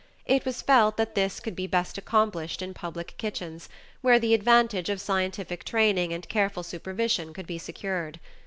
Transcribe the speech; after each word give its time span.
It 0.25 0.45
was 0.45 0.63
felt 0.63 0.97
that 0.97 1.13
this 1.13 1.39
could 1.39 1.55
be 1.55 1.67
best 1.67 1.95
accomplished 1.95 2.63
in 2.63 2.73
public 2.73 3.13
kitchens, 3.19 3.69
where 4.01 4.17
the 4.17 4.33
advantage 4.33 4.89
of 4.89 4.99
scientific 4.99 5.63
training 5.63 6.11
and 6.11 6.27
careful 6.27 6.63
supervision 6.63 7.35
could 7.35 7.45
be 7.45 7.59
secured. 7.59 8.19